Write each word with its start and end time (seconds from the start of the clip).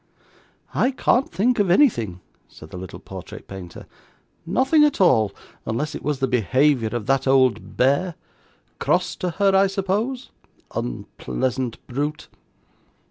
'I 0.73 0.91
can't 0.93 1.29
think 1.31 1.59
of 1.59 1.69
anything,' 1.69 2.21
said 2.47 2.71
the 2.71 2.77
little 2.77 2.97
portrait 2.97 3.47
painter. 3.47 3.85
'Nothing 4.47 4.83
at 4.83 4.99
all, 4.99 5.31
unless 5.63 5.93
it 5.93 6.01
was 6.01 6.17
the 6.17 6.27
behaviour 6.27 6.89
of 6.91 7.05
that 7.05 7.27
old 7.27 7.77
bear. 7.77 8.15
Cross 8.79 9.17
to 9.17 9.29
her, 9.29 9.55
I 9.55 9.67
suppose? 9.67 10.31
Unpleasant 10.75 11.77
brute! 11.85 12.29